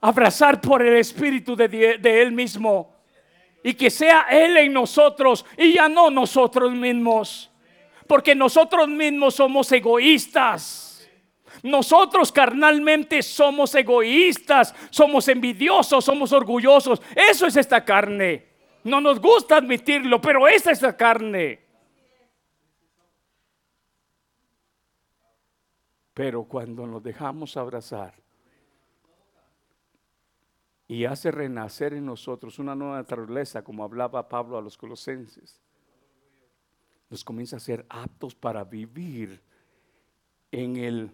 [0.00, 2.94] abrazar por el Espíritu de, Él mismo
[3.62, 7.50] y que sea Él en nosotros y ya no nosotros mismos.
[8.06, 11.06] Porque nosotros mismos somos egoístas.
[11.62, 17.02] Nosotros carnalmente somos egoístas, somos envidiosos, somos orgullosos.
[17.14, 18.55] Eso es esta carne.
[18.86, 21.58] No nos gusta admitirlo, pero esa es la carne.
[26.14, 28.14] Pero cuando nos dejamos abrazar
[30.86, 35.60] y hace renacer en nosotros una nueva naturaleza, como hablaba Pablo a los colosenses,
[37.10, 39.42] nos comienza a ser aptos para vivir
[40.52, 41.10] en el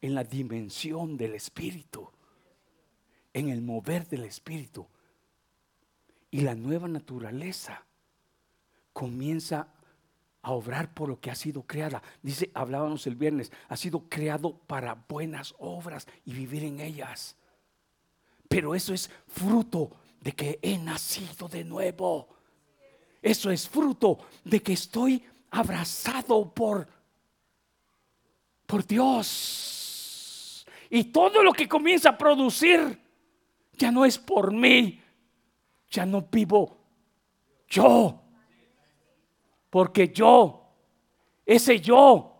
[0.00, 2.08] en la dimensión del espíritu,
[3.32, 4.86] en el mover del espíritu.
[6.30, 7.84] Y la nueva naturaleza
[8.92, 9.68] comienza
[10.42, 12.02] a obrar por lo que ha sido creada.
[12.22, 17.36] Dice, hablábamos el viernes, ha sido creado para buenas obras y vivir en ellas.
[18.48, 22.28] Pero eso es fruto de que he nacido de nuevo.
[23.20, 26.88] Eso es fruto de que estoy abrazado por
[28.68, 30.66] por Dios.
[30.90, 33.00] Y todo lo que comienza a producir
[33.72, 35.02] ya no es por mí.
[35.90, 36.78] Ya no vivo
[37.68, 38.22] yo.
[39.70, 40.66] Porque yo,
[41.44, 42.38] ese yo,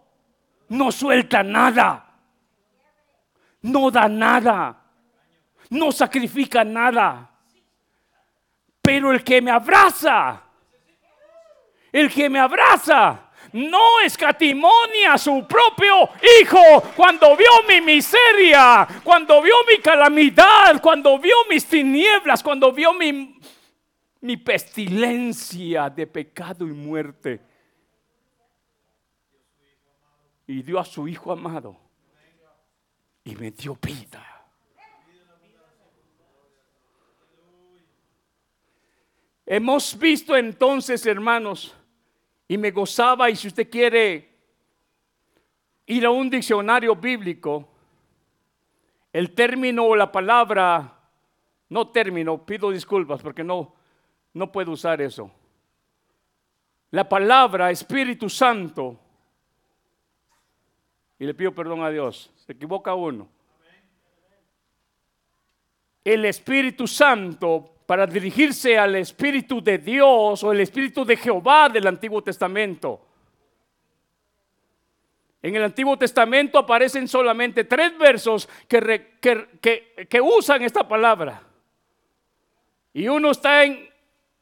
[0.69, 2.15] no suelta nada,
[3.63, 4.83] no da nada,
[5.71, 7.31] no sacrifica nada.
[8.81, 10.43] Pero el que me abraza,
[11.93, 19.41] el que me abraza, no escatimonia a su propio hijo cuando vio mi miseria, cuando
[19.43, 23.39] vio mi calamidad, cuando vio mis tinieblas, cuando vio mi
[24.21, 27.41] mi pestilencia de pecado y muerte.
[30.47, 31.79] Y dio a su Hijo amado
[33.23, 34.25] y me dio vida.
[39.45, 41.75] Hemos visto entonces, hermanos,
[42.49, 44.27] y me gozaba, y si usted quiere
[45.87, 47.69] ir a un diccionario bíblico,
[49.13, 50.99] el término o la palabra,
[51.69, 53.75] no término, pido disculpas porque no,
[54.33, 55.31] no puedo usar eso.
[56.91, 58.99] La palabra Espíritu Santo,
[61.19, 63.29] y le pido perdón a Dios, se equivoca uno.
[66.03, 71.87] El Espíritu Santo para dirigirse al Espíritu de Dios o el Espíritu de Jehová del
[71.87, 73.01] Antiguo Testamento.
[75.41, 81.43] En el Antiguo Testamento aparecen solamente tres versos que, usan esta palabra.
[82.93, 83.89] Y uno está en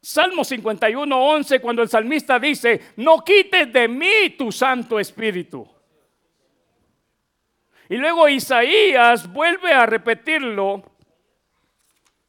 [0.00, 5.64] Salmo 51, 11, cuando el salmista dice, no quites de mí tu Santo Espíritu.
[7.88, 10.95] Y luego Isaías vuelve a repetirlo.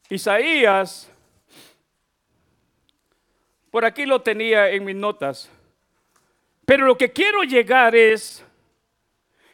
[0.09, 1.11] Isaías,
[3.69, 5.51] por aquí lo tenía en mis notas.
[6.65, 8.45] Pero lo que quiero llegar es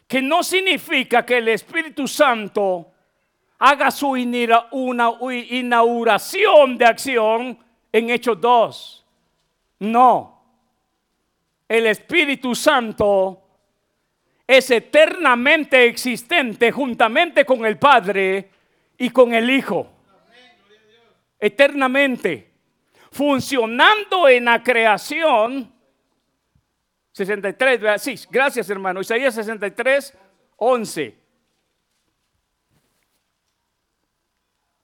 [0.07, 2.91] que no significa que el Espíritu Santo
[3.59, 7.57] haga su inauguración de acción
[7.91, 9.05] en Hechos 2.
[9.79, 10.41] No.
[11.67, 13.41] El Espíritu Santo
[14.45, 18.49] es eternamente existente juntamente con el Padre
[18.97, 19.92] y con el Hijo.
[21.43, 22.53] Eternamente.
[23.11, 25.73] Funcionando en la creación.
[27.11, 29.01] 63, sí, gracias hermano.
[29.01, 30.17] Isaías 63,
[30.55, 31.17] 11.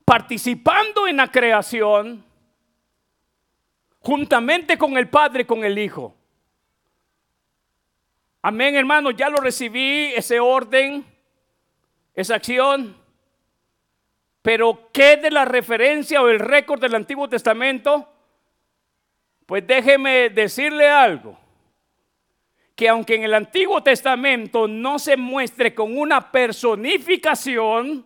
[0.03, 2.25] Participando en la creación
[4.01, 6.13] juntamente con el Padre, con el Hijo.
[8.41, 11.05] Amén, hermano, ya lo recibí, ese orden,
[12.13, 12.98] esa acción.
[14.49, 18.09] Pero ¿qué de la referencia o el récord del Antiguo Testamento?
[19.45, 21.37] Pues déjeme decirle algo.
[22.75, 28.03] Que aunque en el Antiguo Testamento no se muestre con una personificación,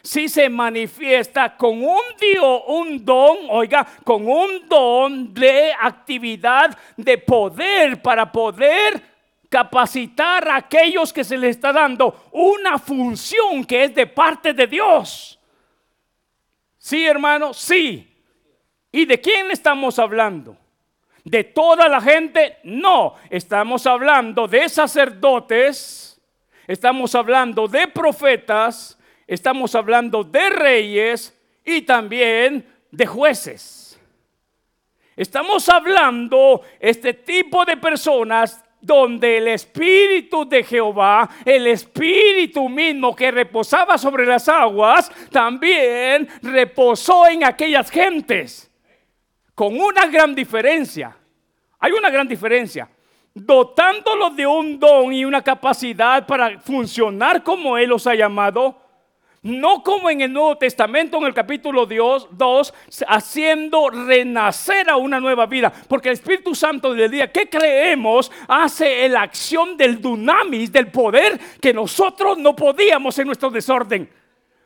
[0.00, 7.18] sí se manifiesta con un Dios, un don, oiga, con un don de actividad, de
[7.18, 9.02] poder para poder
[9.50, 14.66] capacitar a aquellos que se les está dando una función que es de parte de
[14.66, 15.37] Dios.
[16.88, 18.16] Sí, hermano, sí.
[18.90, 20.56] ¿Y de quién estamos hablando?
[21.22, 22.56] ¿De toda la gente?
[22.64, 26.18] No, estamos hablando de sacerdotes,
[26.66, 34.00] estamos hablando de profetas, estamos hablando de reyes y también de jueces.
[35.14, 43.30] Estamos hablando este tipo de personas donde el Espíritu de Jehová, el Espíritu mismo que
[43.30, 48.70] reposaba sobre las aguas, también reposó en aquellas gentes.
[49.54, 51.16] Con una gran diferencia.
[51.80, 52.88] Hay una gran diferencia.
[53.34, 58.87] Dotándolos de un don y una capacidad para funcionar como Él los ha llamado,
[59.42, 62.74] no como en el Nuevo Testamento, en el capítulo 2,
[63.06, 65.72] haciendo renacer a una nueva vida.
[65.88, 71.38] Porque el Espíritu Santo del día que creemos hace la acción del dunamis, del poder
[71.60, 74.08] que nosotros no podíamos en nuestro desorden.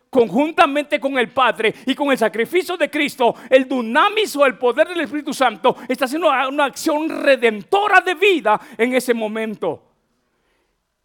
[0.08, 4.88] Conjuntamente con el Padre y con el sacrificio de Cristo, el dunamis o el poder
[4.88, 9.82] del Espíritu Santo está haciendo una acción redentora de vida en ese momento.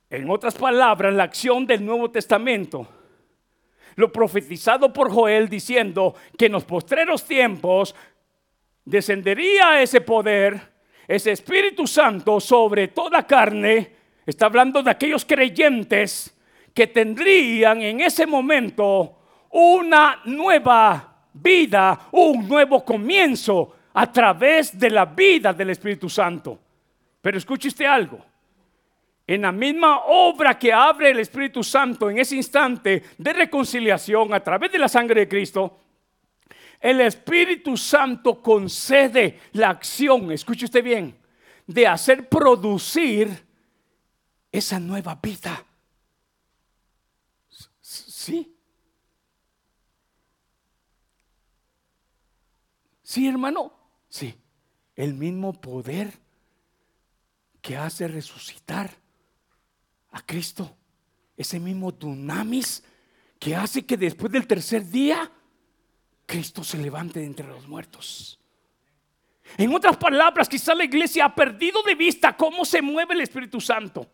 [0.09, 2.96] En otras palabras, la acción del Nuevo Testamento
[3.97, 7.95] lo profetizado por Joel diciendo que en los postreros tiempos
[8.85, 10.59] descendería ese poder,
[11.07, 13.91] ese Espíritu Santo sobre toda carne.
[14.25, 16.35] Está hablando de aquellos creyentes
[16.73, 19.17] que tendrían en ese momento
[19.49, 26.59] una nueva vida, un nuevo comienzo a través de la vida del Espíritu Santo.
[27.19, 28.23] Pero escuche usted algo
[29.27, 34.39] en la misma obra que abre el Espíritu Santo en ese instante de reconciliación a
[34.39, 35.81] través de la sangre de Cristo,
[36.79, 41.17] el Espíritu Santo concede la acción, escuche usted bien,
[41.65, 43.45] de hacer producir
[44.49, 45.65] esa nueva vida.
[47.81, 48.55] ¿Sí?
[53.03, 53.73] ¿Sí, hermano?
[54.07, 54.35] Sí.
[54.95, 56.13] El mismo poder
[57.61, 58.89] que hace resucitar
[60.11, 60.75] a Cristo.
[61.35, 62.83] Ese mismo dunamis
[63.39, 65.31] que hace que después del tercer día
[66.25, 68.39] Cristo se levante de entre los muertos.
[69.57, 73.61] En otras palabras, quizá la iglesia ha perdido de vista cómo se mueve el Espíritu
[73.61, 74.09] Santo.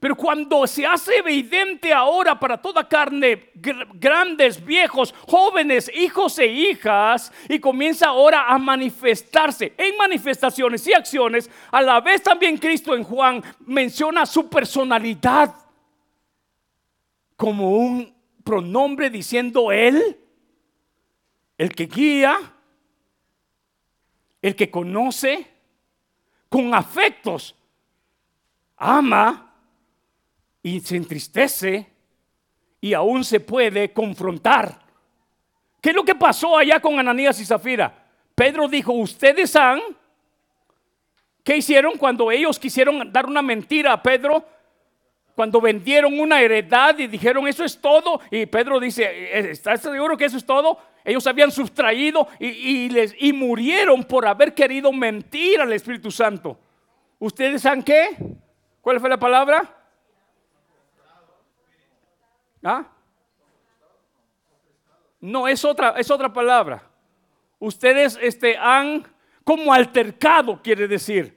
[0.00, 3.50] Pero cuando se hace evidente ahora para toda carne,
[3.94, 11.50] grandes, viejos, jóvenes, hijos e hijas, y comienza ahora a manifestarse en manifestaciones y acciones,
[11.72, 15.54] a la vez también Cristo en Juan menciona su personalidad
[17.36, 18.14] como un
[18.44, 20.18] pronombre diciendo Él,
[21.56, 22.36] el que guía,
[24.40, 25.46] el que conoce,
[26.48, 27.54] con afectos,
[28.76, 29.47] ama
[30.68, 31.86] y se entristece
[32.80, 34.78] y aún se puede confrontar.
[35.80, 38.06] ¿Qué es lo que pasó allá con Ananías y Zafira?
[38.34, 39.80] Pedro dijo, ustedes han,
[41.42, 44.44] ¿qué hicieron cuando ellos quisieron dar una mentira a Pedro?
[45.34, 48.20] Cuando vendieron una heredad y dijeron, eso es todo.
[48.30, 50.78] Y Pedro dice, ¿estás seguro que eso es todo?
[51.04, 56.58] Ellos habían sustraído y, les, y murieron por haber querido mentir al Espíritu Santo.
[57.18, 58.10] ¿Ustedes han qué?
[58.82, 59.77] ¿Cuál fue la palabra?
[62.68, 62.86] ¿Ah?
[65.20, 66.82] No, es otra, es otra palabra.
[67.58, 69.06] Ustedes este, han
[69.42, 71.34] como altercado, quiere decir,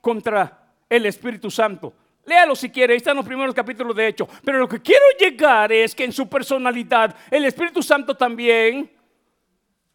[0.00, 1.94] contra el Espíritu Santo.
[2.24, 4.28] Léalo si quiere, ahí están los primeros capítulos de hecho.
[4.44, 8.90] Pero lo que quiero llegar es que en su personalidad, el Espíritu Santo también,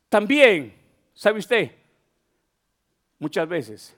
[0.08, 0.74] también,
[1.14, 1.70] ¿sabe usted?
[3.20, 3.98] Muchas veces,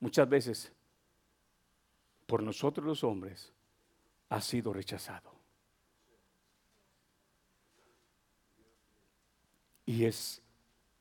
[0.00, 0.72] muchas veces,
[2.26, 3.52] por nosotros los hombres,
[4.28, 5.34] ha sido rechazado.
[9.84, 10.42] Y es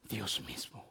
[0.03, 0.85] Dios mismo.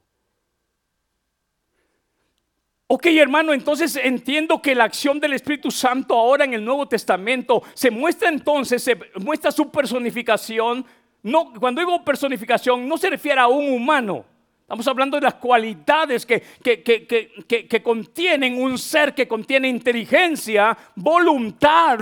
[2.86, 7.62] Ok, hermano, entonces entiendo que la acción del Espíritu Santo ahora en el Nuevo Testamento
[7.72, 10.84] se muestra entonces, se muestra su personificación.
[11.22, 14.26] No, cuando digo personificación, no se refiere a un humano,
[14.64, 21.98] Estamos hablando de las cualidades que, que, contienen un ser que contiene inteligencia, voluntad,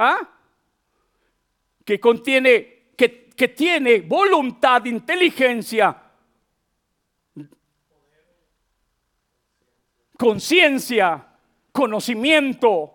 [0.00, 0.26] ¿ah?
[1.84, 5.94] que contiene, que, que tiene voluntad, inteligencia,
[10.16, 11.26] conciencia,
[11.70, 12.94] conocimiento.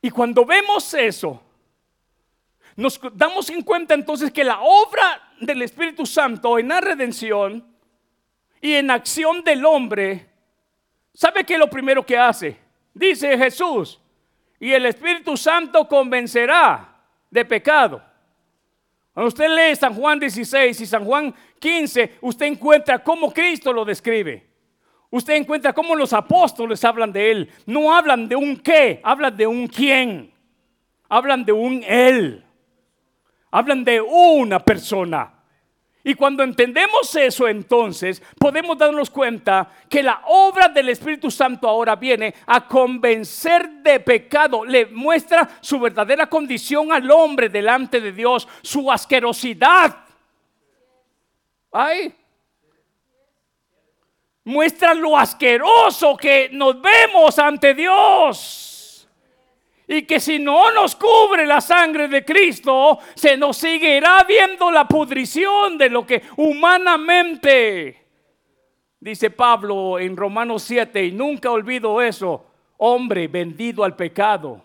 [0.00, 1.40] Y cuando vemos eso,
[2.74, 7.64] nos damos en cuenta entonces que la obra del Espíritu Santo en la redención
[8.60, 10.28] y en acción del hombre,
[11.14, 12.61] ¿sabe qué es lo primero que hace?
[12.94, 14.00] Dice Jesús,
[14.60, 16.96] y el Espíritu Santo convencerá
[17.30, 18.02] de pecado.
[19.12, 23.84] Cuando usted lee San Juan 16 y San Juan 15, usted encuentra cómo Cristo lo
[23.84, 24.46] describe.
[25.10, 27.50] Usted encuentra cómo los apóstoles hablan de Él.
[27.66, 30.32] No hablan de un qué, hablan de un quién.
[31.08, 32.42] Hablan de un Él.
[33.50, 35.41] Hablan de una persona.
[36.04, 41.94] Y cuando entendemos eso, entonces podemos darnos cuenta que la obra del Espíritu Santo ahora
[41.94, 48.48] viene a convencer de pecado, le muestra su verdadera condición al hombre delante de Dios,
[48.62, 49.96] su asquerosidad.
[51.70, 52.12] Ay,
[54.44, 58.71] muestra lo asqueroso que nos vemos ante Dios.
[59.94, 64.88] Y que si no nos cubre la sangre de Cristo, se nos seguirá viendo la
[64.88, 68.02] pudrición de lo que humanamente,
[68.98, 72.46] dice Pablo en Romanos 7, y nunca olvido eso,
[72.78, 74.62] hombre vendido al pecado.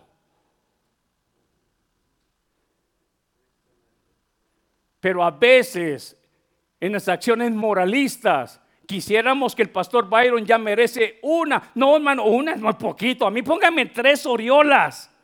[4.98, 6.16] Pero a veces
[6.80, 11.70] en las acciones moralistas, quisiéramos que el pastor Byron ya merece una.
[11.74, 13.26] No, hermano, una es muy poquito.
[13.26, 15.14] A mí póngame tres oriolas.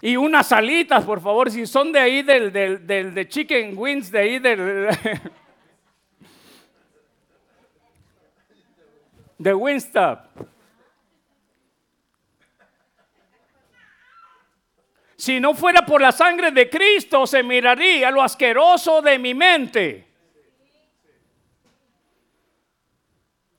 [0.00, 4.10] Y unas alitas, por favor, si son de ahí del, del, del de Chicken Wings,
[4.10, 4.88] de ahí del...
[9.38, 10.20] de Winstop.
[15.16, 20.06] Si no fuera por la sangre de Cristo, se miraría lo asqueroso de mi mente.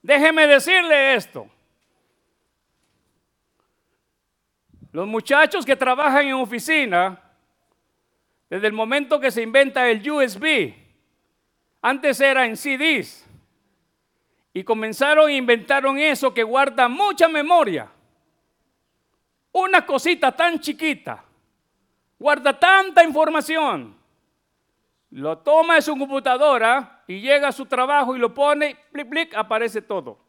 [0.02, 1.50] Déjeme decirle esto.
[4.92, 7.22] Los muchachos que trabajan en oficina,
[8.50, 10.74] desde el momento que se inventa el USB,
[11.82, 13.26] antes era en CDs,
[14.52, 17.90] y comenzaron e inventaron eso que guarda mucha memoria.
[19.52, 21.24] Una cosita tan chiquita,
[22.18, 23.96] guarda tanta información.
[25.12, 29.36] Lo toma de su computadora y llega a su trabajo y lo pone, plic, plic,
[29.36, 30.29] aparece todo.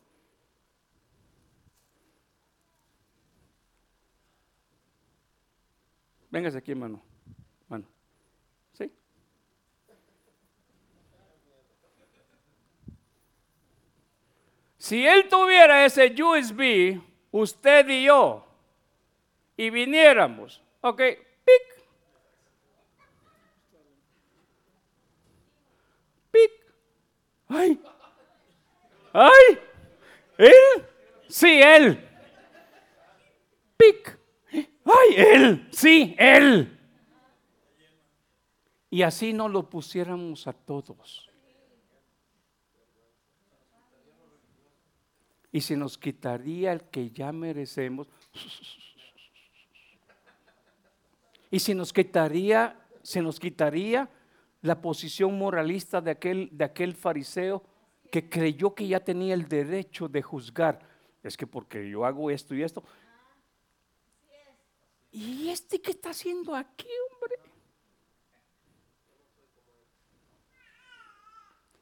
[6.30, 7.02] Véngase aquí, hermano.
[7.68, 7.86] Bueno,
[8.72, 8.92] ¿sí?
[14.78, 17.00] Si él tuviera ese USB,
[17.32, 18.46] usted y yo,
[19.56, 21.02] y viniéramos, ok,
[21.44, 21.84] pic,
[26.30, 26.52] pic,
[27.48, 27.82] ay,
[29.12, 29.58] ay,
[30.38, 30.86] él,
[31.28, 32.08] sí, él,
[33.76, 34.19] pic,
[34.90, 35.68] ¡Ay, él!
[35.70, 36.78] Sí, él.
[38.90, 41.30] Y así no lo pusiéramos a todos.
[45.52, 48.08] Y se nos quitaría el que ya merecemos.
[51.50, 54.08] Y se nos quitaría, se nos quitaría
[54.62, 57.62] la posición moralista de aquel, de aquel fariseo
[58.10, 60.80] que creyó que ya tenía el derecho de juzgar.
[61.22, 62.82] Es que porque yo hago esto y esto,
[65.12, 67.36] ¿Y este qué está haciendo aquí, hombre?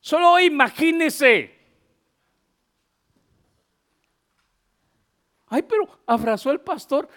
[0.00, 1.54] Solo imagínese.
[5.46, 7.08] Ay, pero abrazó al pastor.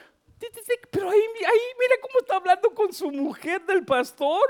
[0.89, 4.43] Pero ahí, ahí, mira cómo está hablando con su mujer del pastor.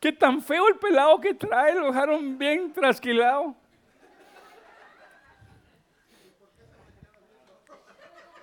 [0.00, 3.54] Qué tan feo el pelado que trae, lo dejaron bien trasquilado.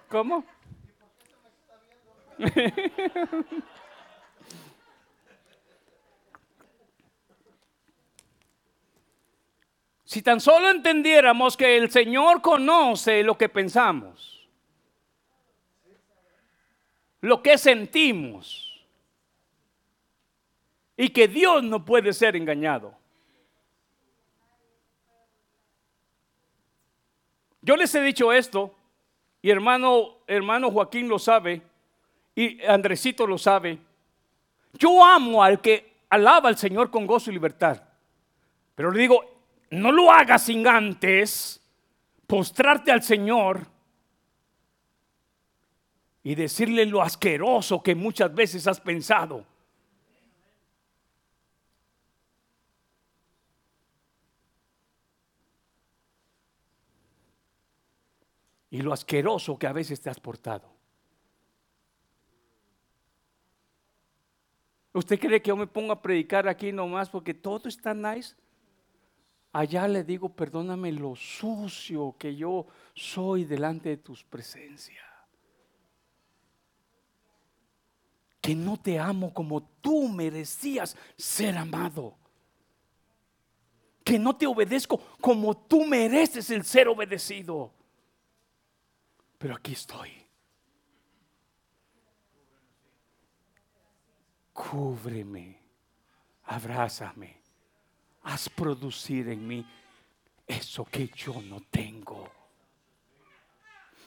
[0.10, 0.46] ¿Cómo?
[10.06, 14.48] si tan solo entendiéramos que el Señor conoce lo que pensamos,
[17.22, 18.68] lo que sentimos,
[20.98, 22.94] y que Dios no puede ser engañado.
[27.62, 28.74] Yo les he dicho esto
[29.42, 31.62] y hermano, hermano Joaquín lo sabe,
[32.36, 33.80] y Andresito lo sabe,
[34.74, 37.82] yo amo al que alaba al Señor con gozo y libertad.
[38.76, 39.26] Pero le digo,
[39.72, 41.62] no lo hagas sin antes
[42.28, 43.66] postrarte al Señor
[46.24, 49.46] y decirle lo asqueroso que muchas veces has pensado.
[58.70, 60.78] Y lo asqueroso que a veces te has portado.
[64.98, 68.36] ¿Usted cree que yo me pongo a predicar aquí nomás porque todo está nice?
[69.54, 72.66] Allá le digo, perdóname lo sucio que yo
[72.96, 75.06] soy delante de tus presencias.
[78.42, 82.16] Que no te amo como tú merecías ser amado.
[84.04, 87.77] Que no te obedezco como tú mereces el ser obedecido.
[89.38, 90.28] Pero aquí estoy.
[94.58, 95.56] cúbreme,
[96.46, 97.40] abrázame,
[98.24, 99.66] haz producir en mí
[100.48, 102.28] eso que yo no tengo.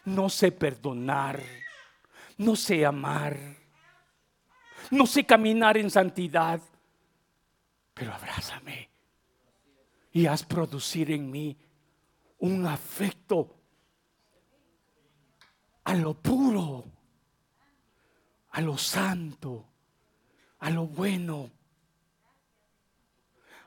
[0.06, 1.40] No sé perdonar,
[2.36, 3.38] no sé amar,
[4.90, 6.60] no sé caminar en santidad,
[7.94, 8.90] pero abrázame
[10.12, 11.56] y haz producir en mí
[12.38, 13.59] un afecto
[15.90, 16.84] a lo puro,
[18.52, 19.64] a lo santo,
[20.60, 21.50] a lo bueno.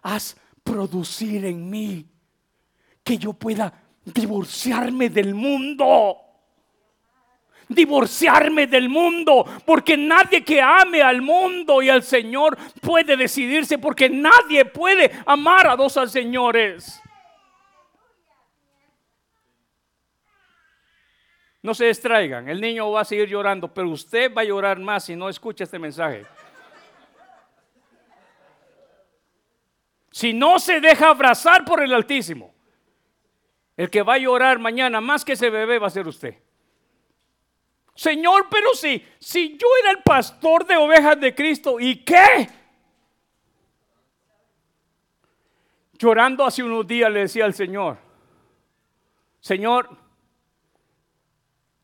[0.03, 2.05] Haz producir en mí
[3.03, 3.73] que yo pueda
[4.05, 6.15] divorciarme del mundo.
[7.67, 14.09] Divorciarme del mundo, porque nadie que ame al mundo y al Señor puede decidirse, porque
[14.09, 17.02] nadie puede amar a dos al señores.
[21.63, 25.05] No se distraigan, el niño va a seguir llorando, pero usted va a llorar más
[25.05, 26.25] si no escucha este mensaje.
[30.13, 32.53] si no se deja abrazar por el Altísimo,
[33.75, 36.37] el que va a llorar mañana más que ese bebé va a ser usted.
[37.95, 42.47] Señor, pero si, si yo era el pastor de ovejas de Cristo, ¿y qué?
[45.93, 47.97] Llorando hace unos días le decía al Señor,
[49.39, 49.97] Señor,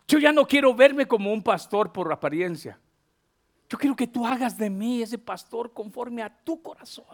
[0.09, 2.79] yo ya no quiero verme como un pastor por apariencia.
[3.69, 7.05] Yo quiero que tú hagas de mí ese pastor conforme a tu corazón.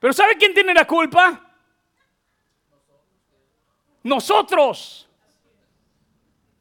[0.00, 1.42] Pero ¿sabe quién tiene la culpa?
[4.02, 5.06] Nosotros.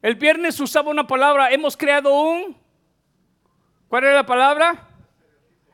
[0.01, 2.57] El viernes usaba una palabra, hemos creado un,
[3.87, 4.89] ¿cuál era la palabra?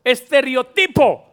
[0.04, 1.28] Estereotipo.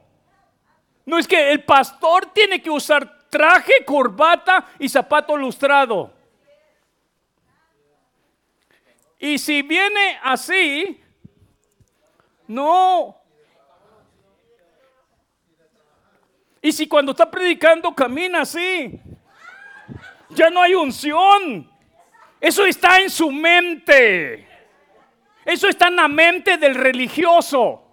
[1.04, 6.12] No es que el pastor tiene que usar traje, corbata y zapato lustrado.
[9.18, 11.00] Y si viene así,
[12.46, 13.18] no,
[16.60, 19.00] Y si cuando está predicando camina así,
[20.30, 21.70] ya no hay unción.
[22.40, 24.46] Eso está en su mente.
[25.44, 27.87] Eso está en la mente del religioso.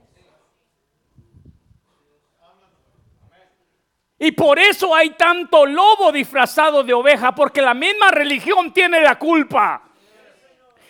[4.17, 9.19] Y por eso hay tanto lobo disfrazado de oveja, porque la misma religión tiene la
[9.19, 9.81] culpa.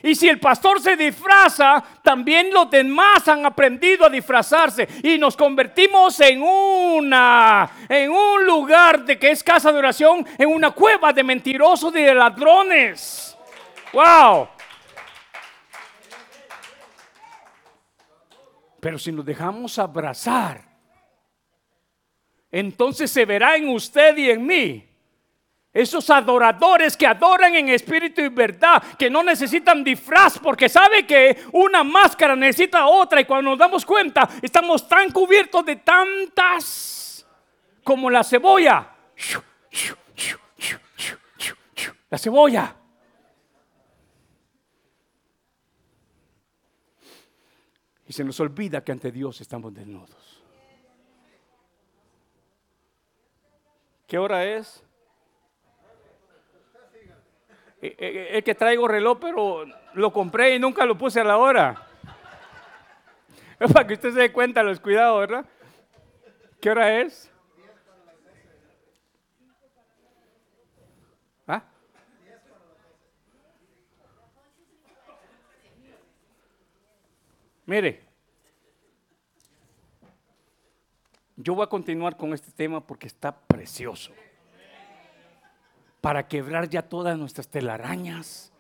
[0.06, 5.36] Y si el pastor se disfraza, también los demás han aprendido a disfrazarse y nos
[5.36, 11.12] convertimos en una en un lugar de que es casa de oración, en una cueva
[11.12, 13.36] de mentirosos y de ladrones.
[13.94, 14.50] Wow.
[18.80, 20.75] Pero si nos dejamos abrazar,
[22.60, 24.88] entonces se verá en usted y en mí
[25.74, 31.38] esos adoradores que adoran en espíritu y verdad, que no necesitan disfraz, porque sabe que
[31.52, 37.28] una máscara necesita otra y cuando nos damos cuenta estamos tan cubiertos de tantas
[37.84, 38.90] como la cebolla.
[42.10, 42.74] La cebolla.
[48.08, 50.25] Y se nos olvida que ante Dios estamos desnudos.
[54.08, 54.84] ¿Qué hora es?
[57.82, 61.38] Eh, eh, es que traigo reloj, pero lo compré y nunca lo puse a la
[61.38, 61.88] hora.
[63.60, 65.46] Es para que usted se dé cuenta los cuidados, ¿verdad?
[66.62, 67.32] ¿Qué hora es?
[71.48, 71.64] ¿Ah?
[77.66, 78.05] Mire,
[81.46, 84.12] yo voy a continuar con este tema porque está precioso
[86.02, 88.52] para quebrar ya todas nuestras telarañas,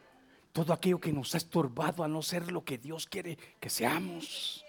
[0.53, 4.63] todo aquello que nos ha estorbado a no ser lo que Dios quiere que seamos.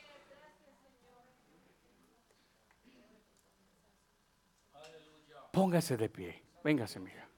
[5.52, 7.28] Póngase de pie, véngase, mija.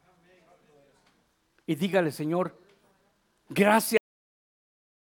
[1.67, 2.57] Y dígale, Señor,
[3.49, 3.99] gracias.